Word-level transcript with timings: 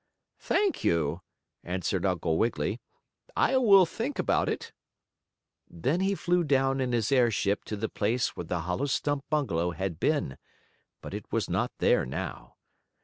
"Thank 0.39 0.83
you," 0.83 1.21
answered 1.63 2.07
Uncle 2.07 2.39
Wiggily. 2.39 2.81
"I 3.35 3.57
will 3.57 3.85
think 3.85 4.17
about 4.17 4.49
it." 4.49 4.71
Then 5.69 5.99
he 5.99 6.15
flew 6.15 6.43
down 6.43 6.81
in 6.81 6.91
his 6.91 7.11
airship 7.11 7.63
to 7.65 7.75
the 7.75 7.87
place 7.87 8.29
where 8.35 8.45
the 8.45 8.61
hollow 8.61 8.87
stump 8.87 9.25
bungalow 9.29 9.73
had 9.73 9.99
been, 9.99 10.39
but 11.01 11.13
it 11.13 11.31
was 11.31 11.51
not 11.51 11.71
there 11.77 12.03
now. 12.07 12.55